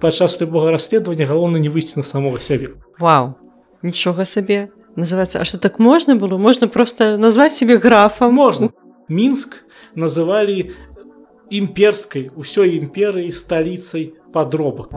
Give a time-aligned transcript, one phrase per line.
[0.00, 2.74] падчас любога расследавання галоўна не выйсці на самого сябе.
[2.98, 3.34] Вау.
[3.82, 4.68] Нічога сабе.
[4.96, 6.38] Называется А что так можна было?
[6.38, 8.70] Можна просто назваць себе графа можна.
[9.08, 9.64] Мінск
[9.94, 10.70] называлі
[11.50, 14.90] імперскай усёй імперыі сталіцай падробак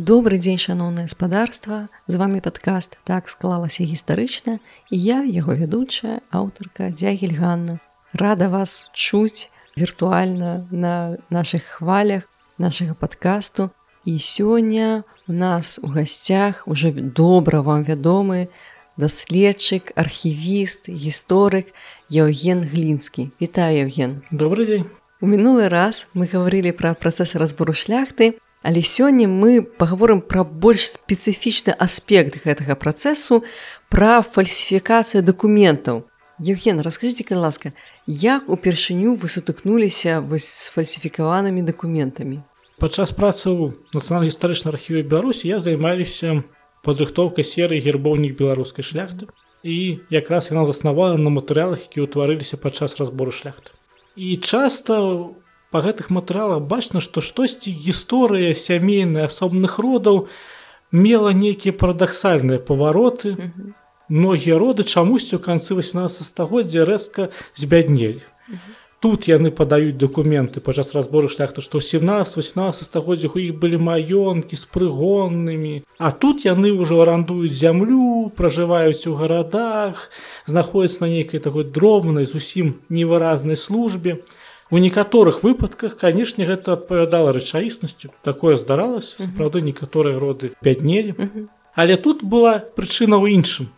[0.00, 1.78] Добры дзень шаноўнае гаспадарства
[2.08, 4.54] з вами падкаст так склалася гістарычна
[4.88, 7.74] і я яго вядучая аўтарка дзягель Ганна.
[8.16, 12.24] Рада вас чуць віртуальна на наших хвалях
[12.56, 13.68] нашага падкасту.
[14.08, 18.48] І сёння у нас у гасцях уже добра вам вядомы
[18.96, 21.76] даследчык архівіст гісторык
[22.08, 23.36] Яўген глінскі.
[23.36, 24.88] Вітаю Евген добрый дзень
[25.20, 30.84] у мінулы раз мы гаварылі пра працэс разбору шляхты Але сёння мы паговорым пра больш
[30.96, 33.40] спецыфічны аспект гэтага працэсу
[33.88, 36.04] пра фальсіфікацыю дакументаў.
[36.40, 37.72] Евген, расскажите, калі ласка,
[38.06, 42.44] як упершыню вы сутыкнуліся вось з фальсіфікаванымі дакументамі?
[42.80, 46.44] Падчас працы ў нацыянальна-гістарычнай архіве Беларусі я займаліся
[46.84, 49.28] падрыхтоўкай серыі гербоўнік беларускай шляхты
[49.64, 53.76] і якраз яна заснавала на матэрыялах, які ўтварыліся падчас разбору шляхты.
[54.16, 54.96] І часта
[55.70, 60.26] па гэтых матэрыялах бачна што штосьці гісторыя сямейная асобных родаў
[60.90, 63.36] мела нейкія парадаксальныя павароты.
[64.10, 68.26] Многія роды чамусьці ў канцы 18 стагоддзя рэзка збяднелі.
[69.00, 74.58] Тут яны падаюць дакументы падчас разбору шляхта што ў 17-18 стагоддзях у іх былі маёнткі
[74.58, 75.86] з прыгоннымі.
[75.96, 80.10] А тут яны ўжо арандуюць зямлю пражываюць у гарадах
[80.50, 84.18] знаходзяцца на нейкай такой дробнай зусім невыразнай службе.
[84.18, 84.39] і
[84.70, 91.14] У некаторых выпадках канешне гэта адпавядала рэчаіснасцю такое здаралася сапраўды некаторыя роды пятнелі
[91.74, 93.70] але тут была прычына ў іншым.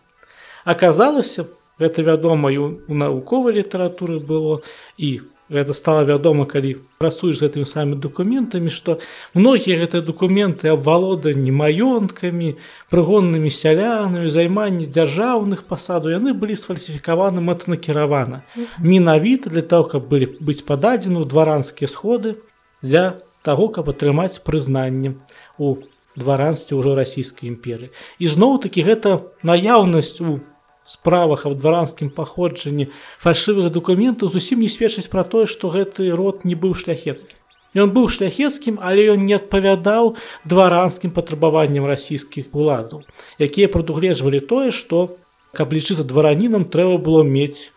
[0.65, 1.49] Аказалася
[1.81, 4.61] гэта вядома у навуковай літаратуры было
[4.97, 8.99] і гэта стала вядома калі працуеш з гэтымі самымі дакументамі што
[9.35, 12.55] многія гэтыя дакументы абвалоданні маёнткамі
[12.93, 18.43] прыгоннымі сялянамі займанні дзяржаўных пасаду яны былі сфальсіфікаваны мэтанакіравана.
[18.79, 22.39] Менавіта для того каб былі быць пададзены ў дваранскія сходы
[22.81, 25.19] для таго каб атрымаць прызнанне
[25.59, 25.83] у
[26.15, 30.39] дваранстве ўжо расійскай імперы і зноў-такі гэта наяўнасць у
[30.85, 32.89] справах аб дваранскім паходжанні
[33.19, 37.37] фальшывых дакументаў зусім не сведчыць пра тое што гэты род не быў шляхецкім.
[37.73, 43.01] Ён быў шляхецкім але ён не адпавядаў дваранскім патрабаванням расійскіх уладаў
[43.41, 45.17] якія прадугледжвалі тое што
[45.53, 47.72] каб лічыцца дваранінам трэба было мець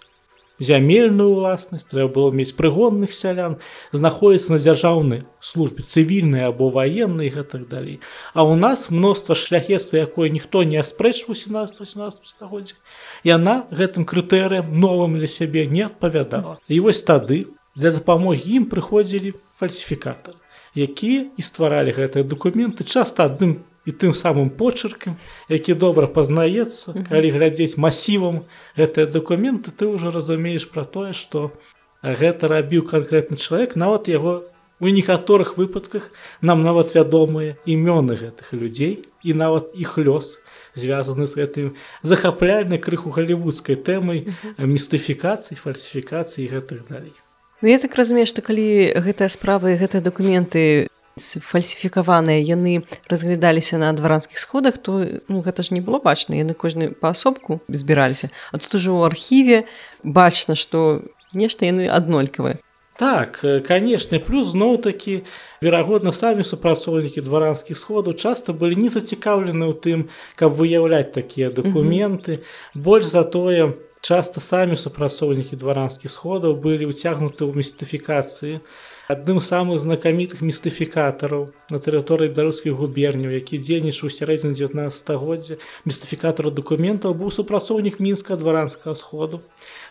[0.60, 3.58] зямельную ўласнасць трэба было мець прыгонных сялян
[3.92, 8.00] знаходіцца на дзяржаўнай службе цывільнай або ваеннай гэтак далей.
[8.32, 12.80] А ў нас мноства шляхецтва якое ніхто не аспрэч 18-18 стагоддзя
[13.24, 16.58] яна гэтым крытэрыям новым для сябе не адпавядала.
[16.68, 20.40] І вось тады для дапамогі ім прыходзілі фальсіфікатары
[20.76, 25.16] якія і стваралі гэтыя дакументы часта адным і тым самым почеркам
[25.48, 28.44] які добра пазнаецца калі глядзець масівам
[28.76, 31.54] гэтыя дакументы ты ўжо разумееш пра тое што
[32.02, 34.42] гэта рабіў канкрэтны чалавек нават яго
[34.78, 40.36] у некаторых выпадках нам нават вядомыя імёны гэтых людзей і нават іх лёс
[40.74, 41.66] звязаны з гэтым
[42.02, 44.28] захапляльнай крыху галівудскай тэмай
[44.60, 47.16] містыфікацыі фальсіфікацыі гэтых далей.
[47.62, 54.36] Ну, я так разумею што калі гэтыя справы гэтыя дакументы фальсіфікаваныя яны разглядаліся на дваранскіх
[54.38, 58.28] сходах то ну, гэта ж не было бачна яны кожны паасобку збіраліся.
[58.52, 59.64] А тут ужо ў архіве
[60.04, 62.60] бачна што нешта яны аднолькавыя.
[63.00, 65.24] Так канешне плюс зноў такі
[65.64, 69.98] верагодна самі супрацоўнікі дваранскіх сходаў часта былі не зацікаўлены ў тым
[70.36, 72.44] каб выяўляць такія дакументы.
[72.76, 73.72] Больш за тое
[74.04, 78.60] часта самі супрацоўнікі дваранскіх сходаў былі ўцягнуты ў містыфікацыі
[79.08, 87.14] адным з самых знакамітых містыфікатараў на тэрыторыі беларускіх губерняў які дзейнічаў сярэдзін 19стагоддзя містыфікатару дакументаў
[87.14, 89.42] быў супрацоўнік мінска дваранскага сходу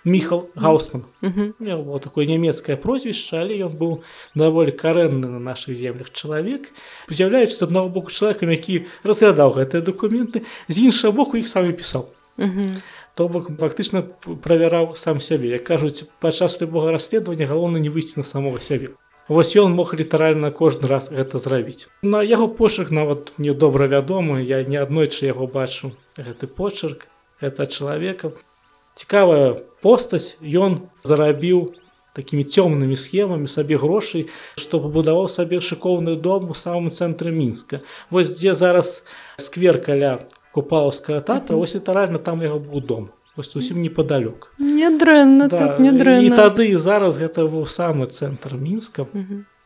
[0.03, 1.07] міхал гаусман
[1.87, 4.03] было такое нямецкае прозвішча але ён быў
[4.35, 6.75] даволі карэнны на наших землях чалавек
[7.07, 12.11] з'яўляючыся аднаго боку чалавекам які разглядаў гэтыя дакументы з іншага боку іх самі пісаў
[13.15, 14.03] то бок фактычна
[14.43, 18.91] правяраў сам сябе як кажуць падчас любога расследавання галоўна не выйсці на самого сябе
[19.27, 21.89] Вось ён мог літаральна кожны раз гэта зрабіць.
[22.05, 27.07] На яго почерк нават мне добра вядомы, я не аднойчы яго бачу гэты почерк
[27.41, 28.37] это чалавека.
[28.93, 31.73] Цікавая постаць ён зарабіў
[32.13, 34.29] такімі цёмнымі схемамі сабе грошай,
[34.61, 37.81] што пабудаваў сабе шыкоўны дом у самым цэнтры мінска.
[38.13, 39.01] Вось дзе зараз
[39.41, 45.57] сквер каля купалаўская тата ось літаральна там яго быў дом вось зусім непадалёк нядрэнна да,
[45.57, 49.07] так нядрэнна і тады і зараз гэта быў самы цэнтр мінска.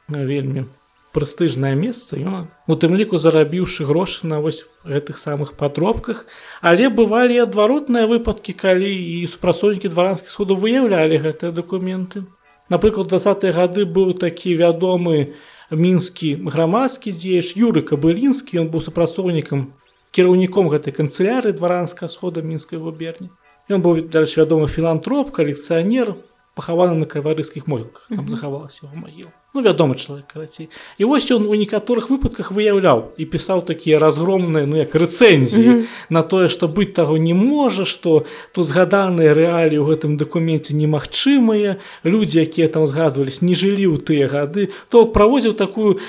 [0.10, 0.66] Вельмі
[1.14, 2.18] прэстыжнае месца.
[2.18, 6.26] Ён у тым ліку зарабіўшы грошы на вось гэтых самых падробках.
[6.62, 12.26] Але бывалі адваротныя выпадкі калі і супрацоўнікі дваранскіх суду выяўлялі гэтыя дакументы.
[12.70, 15.34] Напрыклад двадцатые гады быў такі вядомы
[15.74, 18.62] мінскі грамадскі дзеяч юры кабылінскі.
[18.62, 19.74] Ён быў супрацоўнікам
[20.14, 23.30] кіраўніком гэтай канцыляры дваранскага схода мінскай губерні
[23.70, 26.16] ён быў дальше вядомы філантроп калекцыянер
[26.58, 31.50] пахаваны на каварыскіх могілках там захавалася яго магіла ну вядомы чалавек карацей і вось ён
[31.50, 35.88] у некаторых выпадках выяўляў і пісаў такія разгромныя ну як рэцэнзіі mm -hmm.
[36.10, 41.76] на тое што быць таго не можа што тут згаданыя рэаліі ў гэтым дакуменце немагчымыя.
[42.06, 46.00] Людзі якія там згадвались не жылі ў тыя гады то праводзіў такую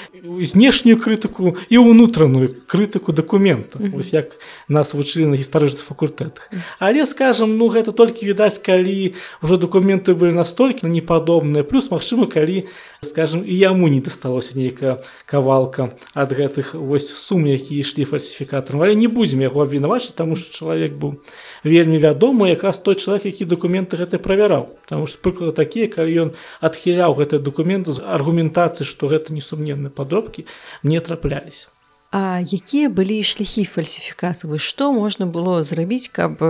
[0.44, 3.78] знешнюю крытыку і ўнутраную крытыку дакумента.
[3.78, 3.98] Mm -hmm.
[3.98, 4.37] ось як
[4.69, 6.50] нас вучылі на гістарычных факультэтах.
[6.78, 12.66] Але скажем ну гэта толькі відаць калі ўжо дакументы былі настолькі непадобныя плюс магчыма калі
[13.00, 18.82] скажем скажем і яму не дасталося нейкая кавалка ад гэтых вось сум які ішлі фальсіфікатарам
[18.82, 21.23] але не будзем яго абвінавачыць таму что чалавек быў
[21.65, 26.31] вельмі вядомы якраз той чалавек які документы гэты правяраў потому что прыклады такія калі ён
[26.61, 30.47] адхіляў гэтыя документы з аргументацыі што гэта несумненныя падробкі
[30.83, 31.69] мне траплялись.
[32.11, 36.43] А якія былі шляхі фальсіфікацыі што можна было зрабіць каб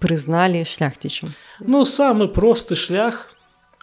[0.00, 3.35] прызналі шляхцічам ну самы просты шлях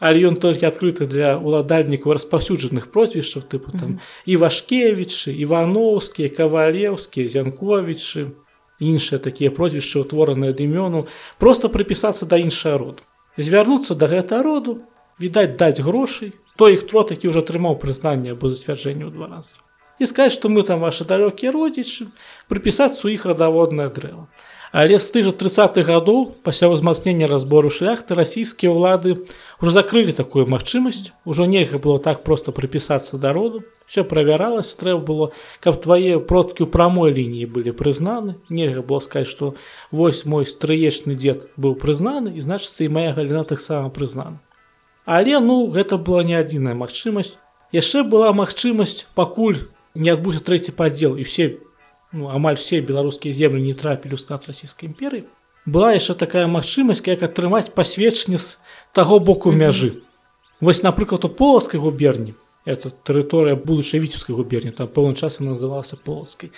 [0.03, 8.35] але ён толькі адкрыты для ўладальнікаў распаўсюджаных прозвішчаў тыпу там і вашкевічы івановскія кавалеўскія зянковічы
[8.83, 11.07] іншыя такія прозвішчы ўтвораныя дымёну
[11.39, 13.01] просто прыпісацца да іншага роду.
[13.39, 14.83] Звярнуцца да гэта роду
[15.23, 19.63] відаць даць грошай той іх трот які ўжо атрымаў прызнанне або зацвярджэння ў дваранства
[20.03, 22.09] і сказаць што мы там ваши далёкія родзічы
[22.51, 24.27] прыпісацца у іх радаводнае дрэва
[24.73, 29.21] Але з тых жа 30-х гадоў пасля ўзмацнення разбору шляхты расійскія ўлады
[29.61, 31.13] ўжо закрылі такую магчымасць.
[31.29, 33.61] Ужо нельга было так просто прыпісацца да роду.
[33.85, 35.25] Все правяралася трэба было
[35.61, 38.41] каб твае продкі ў прамой лініі былі прызнаны.
[38.49, 39.53] Нельга было сказаць што
[39.93, 44.41] вось мой стрыечны дзед быў прызнаны і значыцца і моя галіна таксама прызнана.
[45.05, 47.37] Але ну гэта была не адзіная магчымасць.
[47.69, 51.61] Яшчэ была магчымасць пакуль не адбудзе трэці падзел і все
[52.13, 55.25] ну, амаль все беларускія землі не трапілі ў склад расійскай імперыі.
[55.65, 58.61] Была яшчэ такая магчымасць як атрымаць пасведчні з
[58.93, 60.05] таго боку мяжы.
[60.61, 66.51] Вось напрыклад у полацкай губерні это тэрыторыя будучай віцебскай губерні там пэўны час называлася полацкай.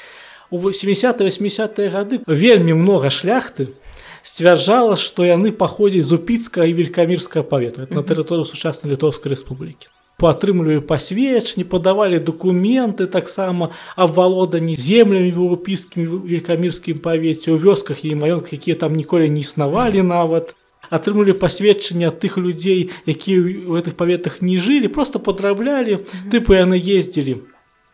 [0.52, 3.74] У 80 80 гады вельмі много шляхты
[4.22, 10.84] сцвярджала што яны паходзяць з упіцка і велькамірская паветра на тэрыторыю сучаснай літоўскай рэспублікі паатрымлівалі
[10.88, 18.96] пасвечні падавалі дакументы таксама абвалодані землямі еўрапійскімі великкамірскім павеце у вёсках і маёнках якія там
[18.96, 20.56] ніколі не існавалі нават.
[20.90, 27.42] Атрымлівалі пасведчання тых людзей якія ў гэтых паветах не жылі просто падраблялі тыпу яны ездзілі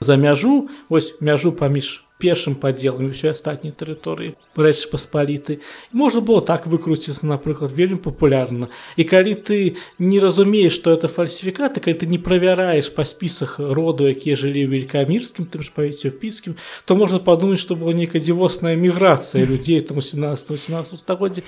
[0.04, 5.58] за мяжу ось мяжу паміж першым падзелам ўсёй астатняй тэрыторыі рэчы паспаліты
[5.92, 9.58] можна было так выкруціцца напрыклад вельмі папулярна і калі ты
[9.98, 15.50] не разумееш што это фальсіфікаты калі ты не правяраеш па спісах роду якія жылі великкамірскім
[15.50, 20.54] тым ж павеце піскім то можна падумаць што была нейкая дзівосная міграцыя людзей там 18
[20.54, 21.42] 18 стагоддзя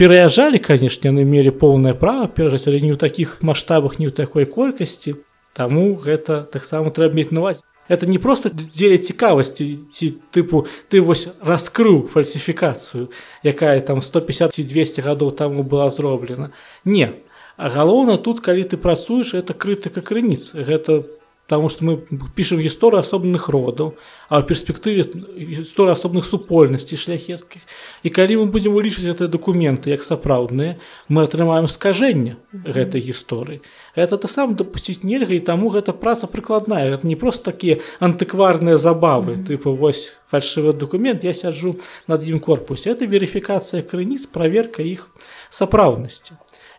[0.00, 4.48] пераязджалі канешне яны мелі поўнае права перажаць але не ў такіх маштабах не ў такой
[4.48, 5.20] колькасці
[5.54, 11.28] Таму гэта таксама трэба мець наваць это не просто дзеля цікавасці ці тыпу ты вось
[11.40, 13.10] раскрыў фальсіфікацыю
[13.42, 16.50] якая там 150 ці 200 гадоў таму была зроблена
[16.84, 17.12] не
[17.56, 21.04] а галоўна тут калі ты працуеш это крытыка крыніц гэта
[21.46, 22.00] Таму што мы
[22.32, 24.00] пішам гісторыю асобных родаў,
[24.32, 25.04] а ў перспектыве
[25.36, 27.60] гісторыю асобных супольнасцей шляхецкіх.
[28.00, 30.80] І калі мы будзем улічваць гэтыя дакументы як сапраўдныя,
[31.12, 33.60] мы атрымаем скажэнне гэтай гісторыі.
[33.96, 36.90] Гэта та сам дапусціць нельга і таму гэта праца прыкладная.
[36.94, 42.90] Гэта не проста такія антыкварныя забавы, тыпу вось фальшывы дакумент, я сяджу над ім корпусе.
[42.90, 45.08] Это верыфікацыя крыніц, праверка іх
[45.50, 46.34] сапраўднасці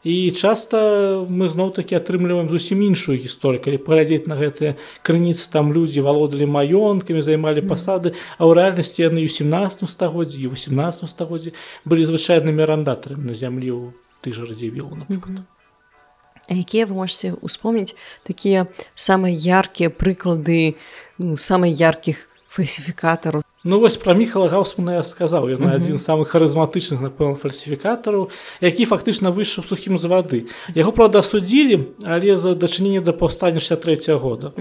[0.05, 6.05] і часта мы зноў-такі атрымліваем зусім іншую гісторыю калі паглядзець на гэтыя крыніцы там людзі
[6.05, 11.57] валодалі маёнткамі займалі пасады а ў рэальнасці яны ў 17 стагоддзі і 18 стагоддзі
[11.89, 13.83] былі звычайнымі арандатарамі на зямлі ў
[14.21, 15.41] ты жа радзівілу напрыклад
[16.49, 20.75] якія вы можете успомніць такія самыя яркія прыклады
[21.17, 25.49] ну, самых яркіх фальсіфікатараў Ну вось пра міхала гаўсмана я сказаў.
[25.57, 28.29] Ён адзін з самых харызматычных напэўна фальсіфікатараў
[28.61, 30.39] які фактычна выйшаў сухім з вады.
[30.77, 34.53] Яго праўда судзілі але за дачыненне да паўстання 63 года.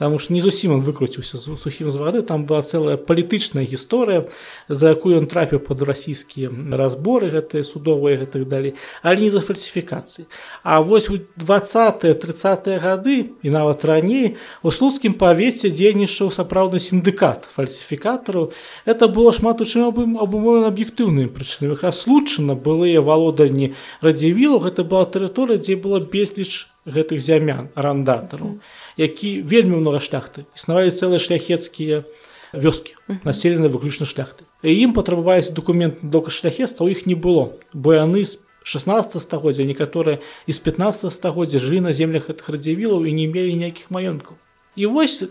[0.00, 2.22] Там уж не зусім он выкруціўся з сухім з вады.
[2.24, 4.24] Там была цэлая палітычная гісторыя
[4.72, 8.72] за якую ён трапіў под расійскія разборы гэтыя судовыя гэтых далей
[9.04, 10.24] але не за фальсіфікацыі.
[10.64, 17.44] А вось у 20 30 гады і нават раней у слуцкім павеце дзейнічаў сапраўдны сіндыкат
[17.52, 18.52] фальсіфікатараў аўтараў
[18.84, 25.04] это было шмат у чым абумовлена аб'ектыўнымі прычынамі якраз случана былыя валоданні радзівілу гэта была
[25.04, 28.58] тэрыторыя дзе было безліч гэтых зямян арандатараў
[28.96, 30.46] які вельмі многа шляхты.
[30.56, 32.04] Існавалі цэлыя шляхецкія
[32.52, 37.94] вёскі населены выключна шляхты і ім патрабаваліся документ дока шляхецтва у іх не было бо
[37.94, 43.28] яны з 16 стагоддзя некаторыя з 15 стагоддзя жылі на землях гэтых радзівілаў і не
[43.28, 44.40] мелі ніякіх маёнткаў
[44.76, 45.28] і вось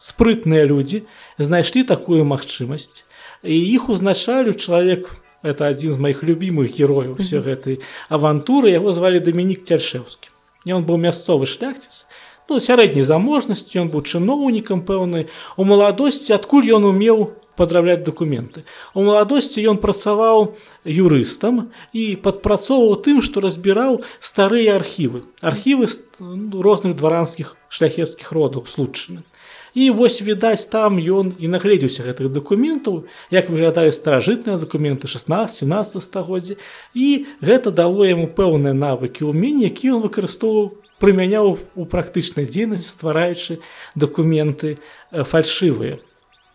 [0.00, 1.04] спрытныя людзі
[1.38, 3.04] знайшлі такую магчымасць
[3.44, 5.12] і іх узначалю чалавек
[5.44, 10.32] это адзін з моихх любімых герояў все гэтай авантуры яго звалі Дамінік цяршеўскі
[10.72, 12.08] ён быў мясцовы шляхціц
[12.48, 15.28] ну сярэдняй заможнасці ён быў чыноўнікам пэўны
[15.60, 18.64] у маладосці адкуль ён умеў падрабляць дакументы?
[18.96, 20.56] У маладосці ён працаваў
[20.88, 25.28] юрыстам і падпрацоўваў тым што разбіраў старыя архівы.
[25.44, 25.90] Архівы
[26.20, 29.28] ну, розных дваранскіх шляхецкіх родаў случаны
[29.74, 36.54] І вось відаць там ён і нагледзеўся гэтых дакументаў, як выглядалі старажытныя дакументы 16-17 стагоддзя.
[36.94, 43.58] І гэта дало яму пэўныя навыкі ўменні, які ён выкарыстоўваў прымяняў у практычнай дзейнасці, ствараючы
[43.96, 45.98] дакументы э, фальшывыя.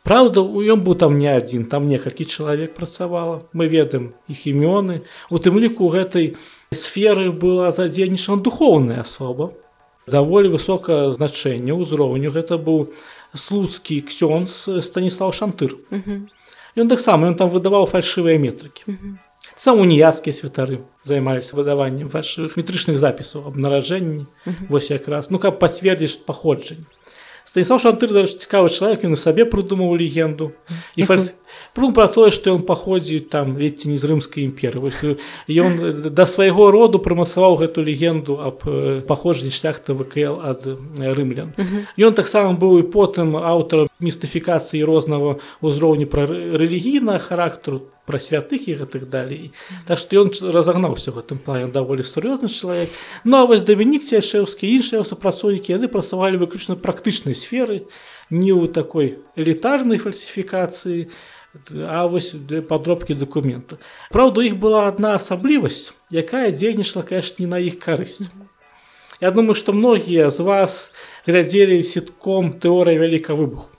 [0.05, 3.50] Праўда, у ён быў там не адзін, там некалькі чалавек працавала.
[3.57, 5.01] Мы ведаем іх імёны.
[5.34, 6.38] У тым ліку гэтай
[6.69, 9.57] сферы была задзейнічана духоўная асоба,
[10.07, 12.31] даволі высокае значэнне ўзроўню.
[12.31, 12.93] Гэта быў
[13.33, 15.77] слуцкі ксёнз станіслав шантыр.
[16.75, 18.83] Ён таксама ён там выдаваў фальшывыя метрыкі.
[19.55, 24.27] Сам уніяцкія святары займаліся выдаваннем фальшывых метрычных запісаў аб наражэнні
[24.67, 25.31] вось якраз.
[25.31, 26.83] Ну каб пацвердзіць паходжанне
[27.55, 30.51] Станіслав Шантыр цікавы чалавек ён на сабе прыдумаў легенду.
[31.00, 31.31] І фальс...
[31.79, 34.83] ну, пра тое што ён паходзіць там ледзьці не з рымскай імперы
[35.47, 35.79] ён
[36.12, 38.67] да свайго роду прымацаваў гэту легенду аб
[39.07, 40.67] паходжанні шляхта ВКл ад
[41.00, 41.55] рымлян.
[41.95, 48.77] Ён таксама быў і потым аўтарам містыфікацыі рознага ўзроўню пра рэлігійнага характару пра святых і
[48.79, 49.51] гэтых далей
[49.88, 51.67] Так што ён разагнаўся в гэтым плане.
[51.67, 52.89] Даволі сур'ёзны чалавек
[53.24, 57.89] Ну а вось Дамінік цяшэўскі іншыя супрацоўнікі яны працавалі выключна практычнай сферы
[58.29, 61.09] не ў такой элітарнай фальсіфікацыі
[61.88, 63.77] а вось для падробкі дакумента
[64.12, 68.29] Праўда іх была адна асаблівасць якая дзейнічала конечно не на іх карысць
[69.21, 70.91] Я думаю што многія з вас
[71.25, 73.75] глядзелі сетком тэорыя вяліка выбуху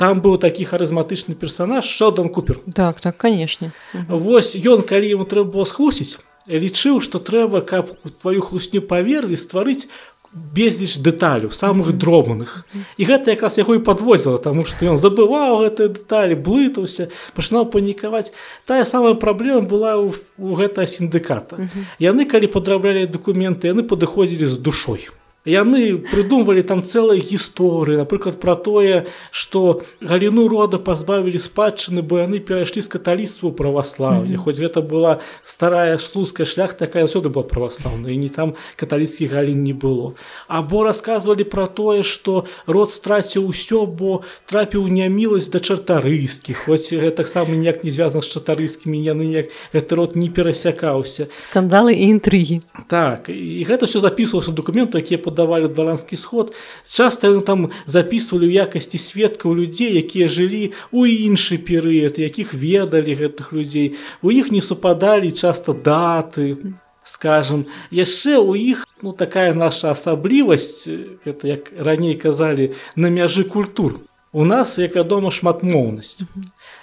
[0.00, 2.60] там быў такі харызматычны персонаж шодан купер.
[2.74, 3.72] Так так конечно.
[4.08, 6.16] Восьось ён калі ему трэба было схлусіць
[6.48, 9.92] лічыў што трэба каб у твою хлусню паверылі стварыць
[10.32, 12.64] безліч дэталяў самых дробных.
[12.96, 18.32] І гэта якраз яго і подвозіла таму што ён забываў гэтыя дэталі блытаўся пачынаў панікаваць.
[18.64, 21.68] Тая самая праблема была у, у гэтага сіндыката.
[21.98, 25.10] Яны калі падраблялі дакументы яны падыходзілі з душой
[25.44, 32.40] яны прыдумвалі там цэлай гісторыі напрыклад пра тое што галіну рода пазбавілі спадчыны бо яны
[32.44, 34.36] перайшлі з каталіцтву праваслаўя mm -hmm.
[34.36, 39.62] хоць гэта была старая слузкая шлях такая заўсёды была праваслаўная і не там каталіцкіх галін
[39.62, 40.12] не было.
[40.48, 47.56] Або расказвалі пра тое што род страціў усё бо трапіў няміласць да чартарыскі хоць гэтаксама
[47.56, 53.28] ніяк не звязана з чатарыскімі яны як гэты род не перасякаўся скандалы і інтрыгі так
[53.28, 56.50] і гэта все записывалася документу якія по падавалі дваранскі сход.
[56.82, 63.54] Часта там записывалі ў якасці сведкаў людзей якія жылі у іншы перыяд якіх ведалі гэтых
[63.54, 63.94] людзей.
[64.20, 66.58] У іх не супадалі часто даты
[67.04, 70.90] скажем яшчэ у іх ну такая наша асаблівасць
[71.24, 74.00] это як раней казалі на мяжы культур.
[74.32, 76.22] У нас як вядома шматмоўнасць.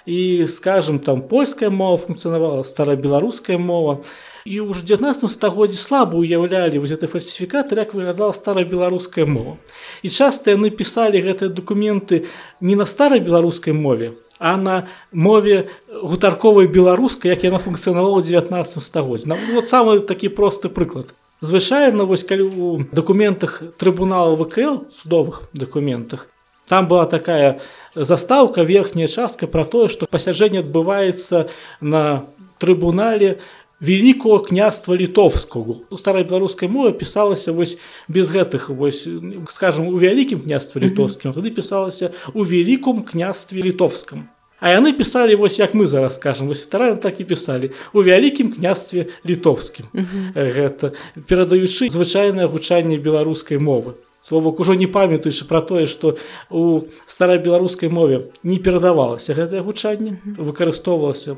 [0.04, 4.04] І скажем там польская мова функцыянавала старабеларуская мова
[4.48, 9.60] і ўж 19 стагоддзі слаба ўяўлялі вось гэты фальсіфікат як выглядала старая беларуская мова.
[10.00, 12.24] І часта яны пісалі гэтыя дакументы
[12.64, 19.36] не на старай беларускай мове а на мове гутарковай беларускай як яна функцыянавала 19 стагоддзя
[19.52, 26.28] вот самы такі просты прыклад звычайна вось калі у дакументах трыбунала вКл судовых дакументах
[26.68, 27.60] там была такая
[27.94, 31.48] застаўка верхняя частка пра тое што пасяджэнне адбываецца
[31.80, 33.38] на трыбунале
[33.80, 39.06] великого княства літовского у старой беларускай мове пісалася вось без гэтых вось
[39.48, 44.28] скажем у вялікім княстве літовскім тады пісалася у великом княстве літовском
[44.60, 48.52] А яны пісалі вось як мы зараз скажем вось літаральна так і пісалі у вялікім
[48.52, 49.86] княстве літовскім
[50.34, 50.92] гэта
[51.30, 53.94] перадаючы звычайнае гучанне беларускай мовы
[54.30, 56.16] бок ужо не памятаючы пра тое што
[56.50, 61.36] у старай беларускай мове не перадавалася гэтае гучанне выкарыстоўвалася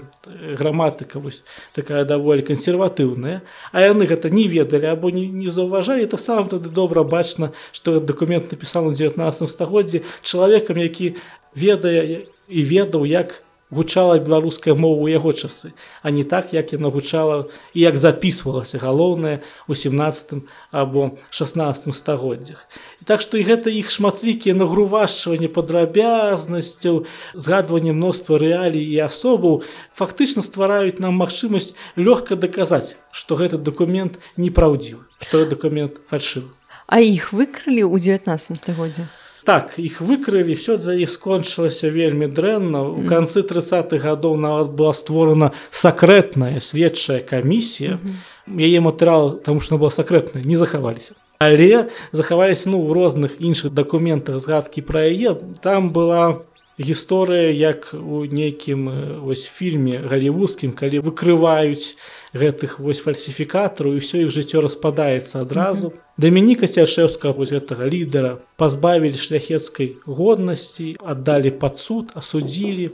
[0.59, 1.43] граматыка вось
[1.75, 3.43] такая даволі кансерватыўная
[3.73, 6.07] а яны гэта не ведалі або не, не заўважалі.
[6.07, 11.15] То сам тады добра бачна што дакумент напісаны ў 19 стагоддзі чалавекам які
[11.55, 15.73] ведае і ведаў як гучала беларуская мова ў яго часы
[16.03, 22.67] а не так як яна гучала і як записывалася галоўнае у 17 або 16 стагоддзях.
[23.01, 29.63] І так што і гэта іх шматлікія нагрувашчванне падрабязнасцяў згадванне мноства рэалій і асобаў
[29.95, 36.51] фактычна ствараюць нам магчымасць лёгка даказаць што гэты дакумент непраўдзівы што дакумент фальшыў
[36.91, 39.07] А іх выкрылі ў 19 стагоддзя
[39.51, 42.87] так іх выкрылі все для іх скончылася вельмі дрэнна.
[42.87, 47.99] У канцы 30-х гадоў нават была створана сакрэтная следчая камісія
[48.47, 54.39] яе матэрыял там што была сакрэтная не захаваліся але захаваліся ну у розных іншых дакументах
[54.39, 56.47] згадкі пра яе там была
[56.79, 58.87] гісторыя як у нейкім
[59.27, 61.99] вось фільме галівудскім калі выкрываюць
[62.33, 65.89] гэтых вось фальсіфікатараў і ўсё іх жыццё распадаецца адразу.
[65.89, 66.10] Mm -hmm.
[66.21, 72.91] Дамініка цяшэўскага вось гэтага лідара пазбавілі шляхецкай годнасці аддалі пад суд асудзілі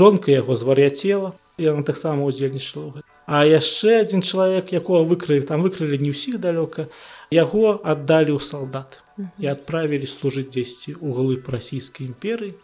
[0.00, 6.14] жонка яго звар'яцела яна таксама удзельнічала А яшчэ адзін чалавек якога выкрылі там выкрылі не
[6.14, 6.86] ўсіх далёка
[7.34, 9.02] яго аддалі ў салдат.
[9.36, 12.54] І адправілі служыць дзесьці ў глыб расійскай імперыі.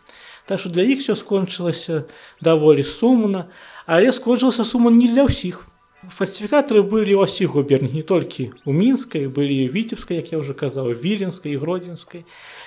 [0.49, 2.09] Так што для іх все скончылася
[2.41, 3.51] даволі сумна
[3.85, 5.69] але скончылася сума не для ўсіх
[6.11, 10.93] фальсіфікатары былі ў асіх губернях не толькі у мінскай былі віцебскай як я уже казаў
[10.93, 12.25] віленскай і гродзенскай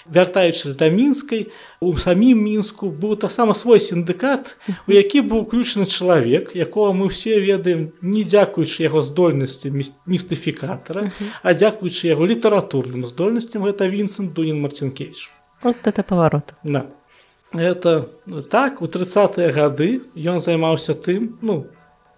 [0.09, 1.47] вяртаючыся да мінскай
[1.79, 7.39] у самім мінску быў таксама свой сіндыкат у які быў уключаны чалавек якого мы все
[7.39, 9.71] ведаем не дзякуючы яго здольнасці
[10.05, 11.11] містыфікатара
[11.43, 15.29] а дзякуючы яго літаратурным здольнасцям гэта вінцент дунін марцінкевич
[15.61, 16.87] вот это паварот на
[17.53, 18.09] это
[18.49, 21.67] так у тридцатые гады ён займаўся тым ну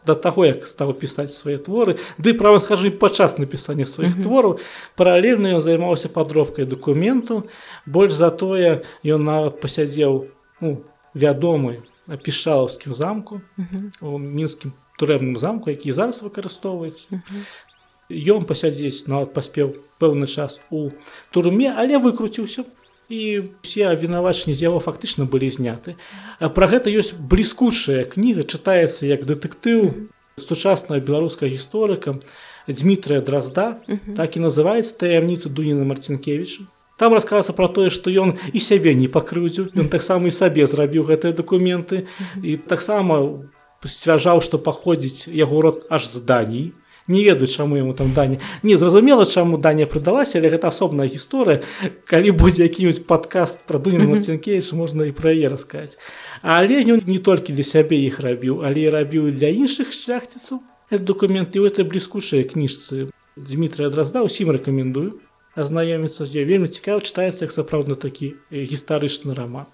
[0.06, 4.24] да таго як стаў пісаць свае творы ды права скажу падчас напісання сваіх mm -hmm.
[4.24, 4.60] твораў
[4.96, 7.44] паралельна ён займаўся падробкай дакументу
[7.86, 10.26] больш затое ён нават пасядзеў
[10.62, 10.78] ну,
[11.16, 11.82] вядомы
[12.24, 14.06] пішалаўскім замку mm -hmm.
[14.08, 18.36] у мінскім турэбным замку які зараз выкарыстоўваецца mm -hmm.
[18.36, 20.90] ён пасядзець нават паспеў пэўны час у
[21.32, 22.64] турме але выкруціўся
[23.10, 25.98] і все вінавачні з яго фактычна былі зняты.
[26.40, 32.22] Пра гэта ёсць бліскучая кніга чытаецца як дэтэктыў сучаснага беларускага гісторыка
[32.70, 33.82] Дмітрия дразда
[34.16, 36.70] так і называется таямніца дуніна марцінкевича
[37.00, 41.08] там расказацца пра тое што ён і сябе не пакрыўдзіў ён таксама і сабе зрабіў
[41.08, 42.06] гэтыя дакументы.
[42.44, 43.48] І таксама
[43.88, 46.76] сцвярджаў што паходзіць яго род аж зданій
[47.10, 51.62] не ведаю чаму яму там дані не зразумела чаму даня прыдалася але гэта асобная гісторыя.
[52.06, 55.98] Калі будзе які-нибудь падкаст пра дуніна марцінкевич можна і пра яе расказаць.
[56.42, 60.62] Але ён не толькі для сябе іх рабіў але рабіў для іншых шляхціцаў.
[60.90, 65.22] Документы ў этой бліскучай кніжцы Дмітрия дразда усім рэкамендую
[65.56, 66.46] азнаёміцца з ёй.
[66.46, 69.68] Вельмі цікава чытаецца як сапраўдна такі гістарычны раман.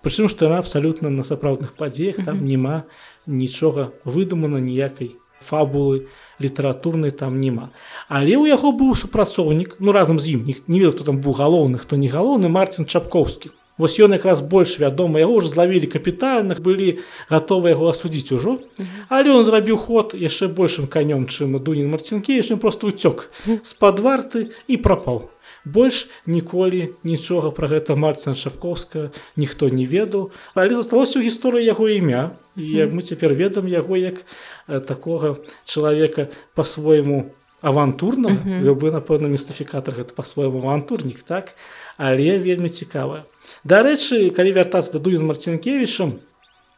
[0.00, 2.88] Прычым што яна абсалютна на сапраўдных падзеях там няма
[3.26, 6.08] нічога выдумана ніякай фабулы
[6.40, 7.70] літаратурнай там няма.
[8.08, 11.78] Але ў яго быў супрацоўнік ну разам з ім не ведаю хто там быў галоўны
[11.78, 13.52] хто не галоўны марцін чапковскі.
[13.80, 17.00] Вось ён якраз больш вядома яго ўжо злавілі капітальных былі
[17.32, 18.60] гатовы яго асудзіць ужо.
[19.08, 23.32] Але он зрабіў ход яшчэ большым канём чым дунін марцінкевич просто уцёк
[23.64, 25.32] з-пад варты і прапаў.
[25.64, 30.28] Больш ніколі нічога пра гэта марцина шапковска ніхто не ведаў.
[30.52, 34.22] Але засталося ў гісторыі яго імя і мы цяпер ведам яго як
[34.86, 41.56] такога чалавека по-свойму авантурна любы напэўна містыфікатор гэта па-свойму авантурнік так?
[41.96, 43.24] Але вельмі цікавая
[43.64, 46.20] дарэчы калі вяртацца да дуін марцінкевічам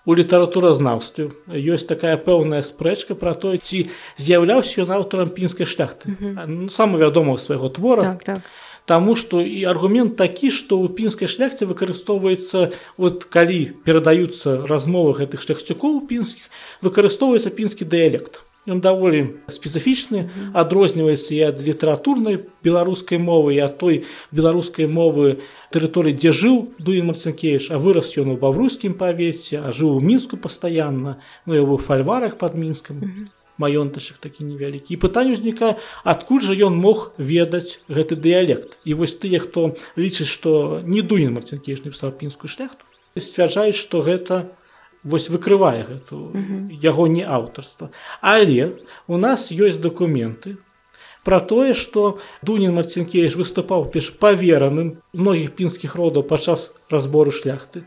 [0.05, 3.87] у літаратуразнаўстве ёсць такая пэўная спрэчка пра тое ці
[4.19, 6.17] з'яўляўся ён аўтарам пінскай шляхты.
[6.19, 8.03] Ну, самы вядомага свайго твора.
[8.03, 8.43] Так, так.
[8.87, 15.43] Таму што і аргумент такі, што ў пінскай шляхце выкарыстоўваецца от калі перадаюцца размовы гэтых
[15.45, 16.51] шляхцюкоў пінскіх,
[16.83, 18.43] выкарыстоўваецца пінскі дыялект.
[18.63, 25.43] Ён даволі спецыфічны, адрозніваецца і ад літаратурнай беларускай мовы і ад той беларускай мовы
[25.75, 30.39] тэрыторыі, дзе жыў Дуін Марцінкевіч, а вырас ён у баврускім павеце, а жыў у мінску
[30.39, 33.03] пастаянна, ну я быў фальварах пад мінскам.
[33.03, 34.95] Mm -hmm маёнтачых такі невялікі.
[34.95, 38.83] І пытанне ўзнікае адкуль жа ён мог ведаць гэты дыялект.
[38.83, 42.83] І вось тыя хто лічыць што не дуін марцінкеш напісаў пінскую шляхту
[43.21, 44.49] сцвярджаюць што гэта
[45.05, 46.33] вось выкрывае гэту
[46.83, 50.57] яго не аўтарства але у нас ёсць документы
[51.25, 57.87] про тое что дунін марцінкевич выступаў пеш павераным многіх пінскіх родаў падчас разбору шляхты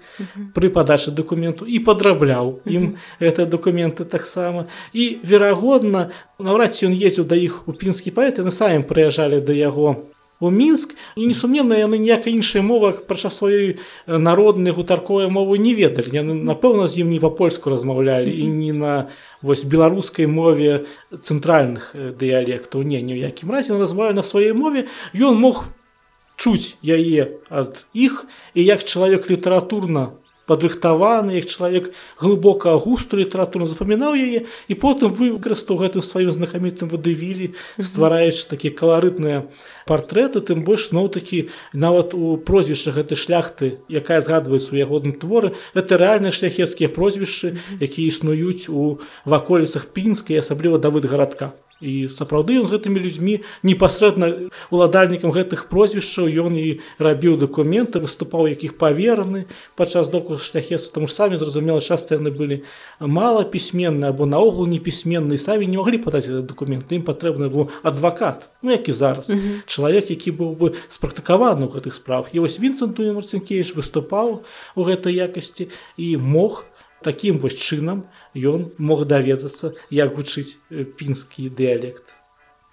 [0.56, 7.28] при падачы документу і падрабляў ім это документы таксама і верагодна наўрад ці ён ездзіў
[7.28, 10.14] да іх у пінскі паэты на самім прыязджалі да яго
[10.45, 10.95] у мінск.
[11.15, 16.13] І несумненна яны ніякай іншай мова падчас сваёй народнай гутарковай мовы не ведалі.
[16.13, 19.10] Яны напэўна з ім не па-польску размаўлялі і не на
[19.41, 22.86] вось беларускай мове цэнтральных дыялектаў.
[22.86, 23.73] Не ні ў якім разе.
[23.73, 24.88] Размаўляю на сваёй мове.
[25.13, 25.65] Ён мог
[26.38, 28.25] чуць яе ад іх.
[28.53, 35.81] І як чалавек літаратурна падрыхтаваны як чалавек глыбока густу літаратуру запамінаў яе і потым выкарыстаў
[35.81, 39.45] гэтым сваім знакамітым вадывілі ствараючы такія каларытныя
[39.89, 45.97] партрэты тым больш зноў-такі нават у прозвішча гэтай шляхты якая згадваецца у ягодным творы это
[45.97, 52.72] рэальныя шляхецкія прозвішчы якія існуюць у ваколіцах пінскай асабліва давыд гарадка і сапраўды ён з
[52.72, 60.38] гэтымі людзьмі непасрэдна уладальнікам гэтых прозвішчаў ён і рабіў дакументы выступаў якіх павераны падчас доку
[60.38, 62.64] шляхетства там самі зразумела часта яны былі
[63.00, 68.72] мала пісьменныя або наогул непісьменныя самі не маглі падаць дакументы ім патрэбны быў адвакат ну
[68.72, 69.30] як і зараз.
[69.30, 69.62] Mm -hmm.
[69.66, 72.28] чалавек які быў бы спрактыкаваны ў гэтых справах.
[72.34, 74.40] І вось вінценту марцінкевич выступаў
[74.76, 78.05] у гэтай якасці і мог у такім вось чынам
[78.36, 82.15] ён мог даведацца як гучыць пінскі дыялект.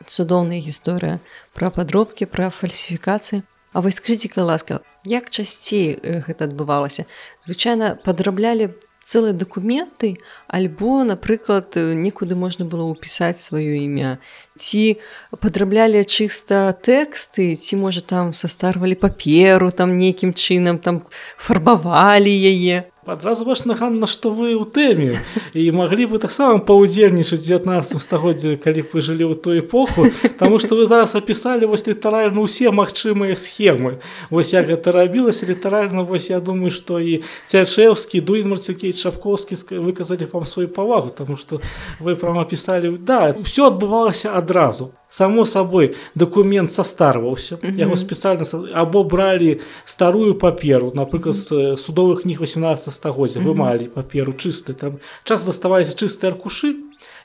[0.06, 1.18] Цудоўная гісторыя
[1.54, 3.42] пра падробкі пра фальсіфікацыі.
[3.72, 7.08] А вось скажитеце ласка як часцей гэта адбывалася?
[7.40, 14.20] Звычайна падраблялі цэлыя дакументы альбо напрыклад некуды можна было ўпісаць сваё імя?
[14.60, 15.00] Ці
[15.40, 21.02] падраблялі чыста тэксты ці можа там састарвалі паперу там нейкім чынам там
[21.40, 25.18] фарбавалі яе адразу ваш наганна што вы ў тэме.
[25.54, 30.06] І маглі бы таксама паўдзельнічаць 19 стагоддзя калі б вы жылі ў ту эпоху
[30.38, 33.98] Таму што вы зараз апісалі вось літаральна ўсе магчымыя схемы.
[34.30, 40.30] Вось як гэта рабілася літаральна вось я думаю што і цячэўскі дуін марцюкей чапковскі выказалі
[40.30, 41.58] вам сваю павагу Таму што
[41.98, 47.78] вы прама пісалі да ўсё адбывалася адразу само сабой документ састарваўся mm -hmm.
[47.78, 48.44] яго спецыяльна
[48.74, 51.76] або бралі старую паперу напрыклад mm -hmm.
[51.76, 53.48] судовых кніг 18 стагоддзя mm -hmm.
[53.48, 54.92] вымалі паперу чысты там
[55.24, 56.74] час заставаліся чыстыя аркушы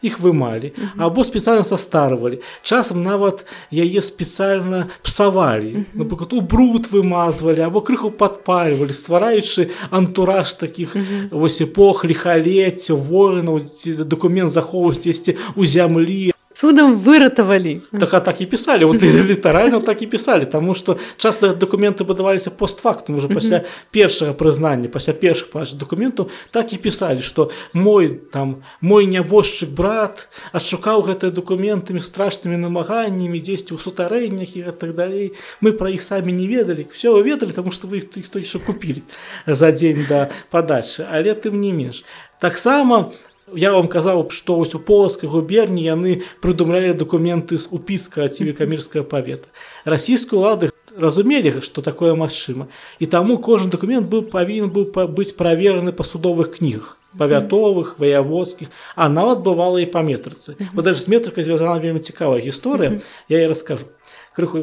[0.02, 1.06] іх вымалі mm -hmm.
[1.06, 6.00] або спецыяльна састарвалі часам нават яе спецыяльна псавалі mm -hmm.
[6.00, 11.40] напрыклад у бруд вымазвалі або крыху падпальвалі ствараючы антураж таких mm -hmm.
[11.40, 13.60] вось эпох лихалецця воінаў
[14.06, 20.02] документ захоўваць есці у зямлі цудам выратавалі так а так і пісалі вот літаральна так
[20.02, 25.74] і пісалі тому что часто документы будаваліся постфактум уже пасля першага прызнання пасля першых паш
[25.74, 33.38] документу так і пісалі что мой там мой нябожчык брат адшукаў гэтыя документамі страшнымі намаганнямі
[33.38, 37.54] дзесьці ў сутарэннях і так далей мы пра іх самі не ведалі все вы ведалі
[37.54, 39.06] тому что вы хто яшчэ купілі
[39.46, 42.02] за дзень да падачы але тым не менш
[42.42, 43.14] таксама
[43.56, 49.04] Я вам казаў, што вось у полацкай губерні яны прыдумлялі дакументы з упіска ці векамірская
[49.04, 49.48] павета.
[49.86, 52.68] Расійскую лады разумелі, што такое магчыма.
[53.00, 59.10] І таму кожны дакумент быў павінен быў быць правераны па судовых кнігах павятовых, ваяводскіх, а
[59.10, 60.54] нават бывала і па метрыцы.
[60.74, 63.90] Вот даже з метрыкай звязана вельмі цікавая гісторыя, я і раскажу.
[64.36, 64.62] Крыху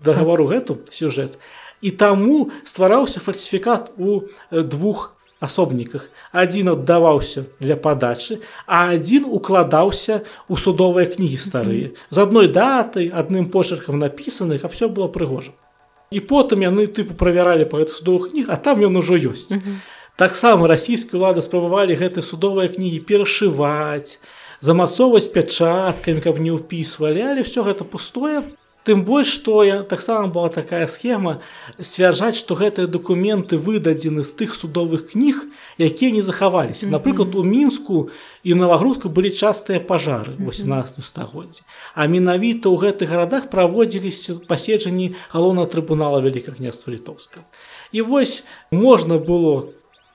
[0.00, 1.36] дагавару гэту сюжэт.
[1.80, 6.08] І таму ствараўся фальсіфікат у двух асобніках.
[6.32, 11.88] Адзін аддаваўся для падачы а адзін укладаўся у судовыя кнігі старыя.
[12.12, 15.56] З адной датай адным почеркам напісаных а все было прыгожа.
[16.12, 19.56] І потым яны тыпу правяралі па гэтых судовых кніг а там ён ужо ёсць.
[20.20, 24.20] Таксама расійскія ўлады спрабавалі гэты судовыя кнігі перашываць
[24.60, 28.44] замацоўваць пячаткамі каб не ўпісвалі але все гэта пустое
[28.84, 31.40] Тым больш што я таксама была такая схема
[31.76, 35.44] сцвярджаць, што гэтыя дакументы выдадзены з тых судовых кніг,
[35.76, 36.88] якія не захаваліся.
[36.88, 38.08] Напрыклад, у мінску
[38.42, 41.60] і навагрузку былі частыя пажары 18 стагоддзя.
[41.92, 47.44] А менавіта ў гэтых гарадах праводзіліся паседжанні галоўнага трыбунала вялікага княства літоўска.
[47.92, 49.68] І вось можна было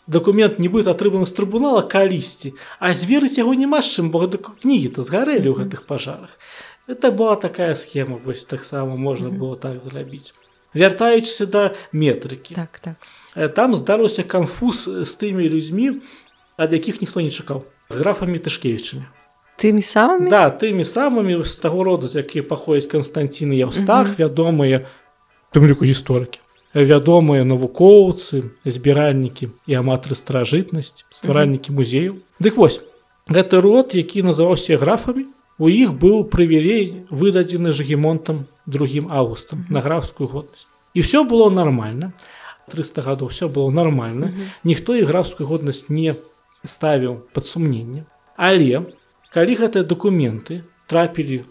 [0.08, 5.06] дакумент нібыта атрыманы з трыбунала калісьці, а зверыць яго няма з чым, бо кнігі то
[5.06, 6.34] згарэлі ў гэтых пажарах.
[6.88, 10.34] Это была такая схема вось таксама можна было так зрабіць
[10.76, 12.96] вяртаючыся да метрыкі так, так.
[13.36, 16.02] Э, там здарыўся канфуз з тымі людзьмі
[16.58, 19.08] ад якіх ніхто не чакаў з графамі тышкевічамі
[19.58, 24.86] тымі самымі да тымі самымі з таго роду з якія паходзяць Константины Яўстах вядомыя
[25.56, 26.44] тым ліку гісторыкі
[26.76, 32.84] вядомыя навукоўцы збіральнікі і аматары старажытнасць стваральнікі музеяў дык вось
[33.32, 40.28] гэты род які называўся графамі у іх быў прывілей выдадзены жагемонтам другім августам на графскую
[40.28, 40.68] годнасць.
[40.94, 42.14] І все было нормально
[42.72, 44.32] 300 гадоў все было нормально
[44.64, 46.16] ніхто і графскую годнасць не
[46.66, 48.06] ставіў пад сумненне.
[48.36, 48.84] Але
[49.32, 51.46] калі гэтыя дакументы трапілі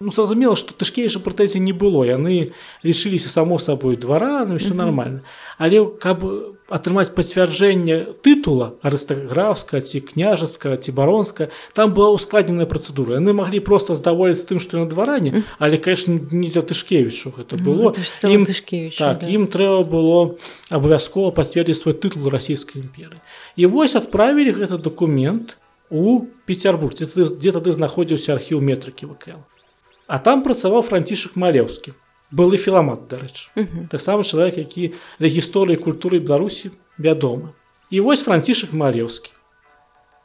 [0.00, 5.20] ну, зразумела што тышкейша прэтэнзій не было яны лічыліся само сабой дваранам все нормально.
[5.58, 6.24] Але каб
[6.72, 13.92] атрымаць пацвярджэнне тытула арыстаграфска ці княжаска ці баронска там была ускладненая працэдура яны маглі просто
[13.92, 18.96] здаволіць тым што на дваране але конечно не для тышкевічу гэта было ну, ім тышкевич
[18.96, 19.28] так да.
[19.28, 20.40] ім трэба было
[20.72, 23.20] абавязкова пацвердзіць свой тытул расійскай імперы
[23.60, 25.58] і вось адправілі гэты документ
[25.90, 29.42] у петербург дзе тады знаходзіўся архіў метрыкі вКл
[30.10, 31.94] А там працаваў францішак малеўскі
[32.34, 33.46] былы філамат дарэчы.
[33.94, 34.90] Так самы чалавек які
[35.22, 37.54] для гісторыі культуры беларусі вядомы.
[37.94, 39.30] І вось францішак малеўскі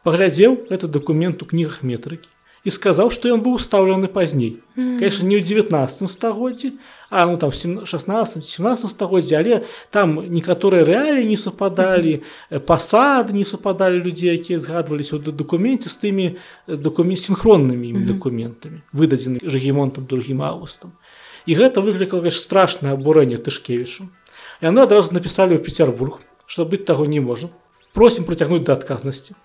[0.06, 2.30] паглядзеў этот документ у кнігах метрыкі
[2.66, 6.74] і сказаў што ён быў устаўлены пазней конечно не ў 19 стагоддзі
[7.14, 9.62] а ну там 16 17 стагоддзя але
[9.94, 12.26] там некаторыя рэалі не супадалі
[12.66, 16.26] пасады не супадалі людзей якія згадваліся ў дакуменце з тымі
[16.68, 20.98] дакумент синхроннымі дакументамі выдадзены жагемонтам другім августам
[21.46, 24.10] і гэта выклікала страшнае абурэнне тышкевічу
[24.66, 27.54] яны адразу напісалі ў петербург што быць таго не можа
[27.94, 29.38] просім прыцягнуць да адказнасці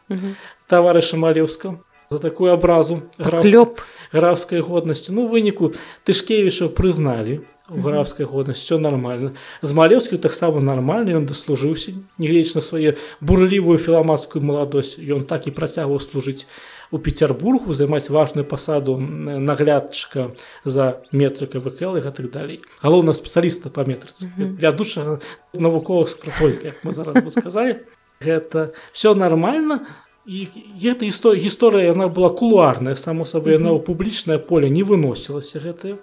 [0.72, 1.76] таварыша малеўска
[2.12, 3.78] за такую абразу графлёп
[4.12, 5.70] графской годнасці ну выніку
[6.02, 9.38] тышкевіча прызналі графской годнасць все нормально.
[9.62, 15.54] З малеўскі таксама нормально ён даслужыўся негледзяч на свае бурлівую філаматскую маладосць ён так і
[15.54, 16.50] працягваў служыць
[16.90, 20.34] у петербургу займаць важную пасаду наглядчыка
[20.66, 25.22] за метрыка вКл і гэтых далей галоўна спецыяліста па метрыцы вядучага
[25.54, 27.86] навуковых спрацой як мы зараз сказалі
[28.18, 29.86] гэта все нормально.
[29.86, 30.46] а і
[30.78, 35.96] гэта гісторыя гісторыя яна была кулуарная само сабой яна ў публічнае поле не выносілася гэтая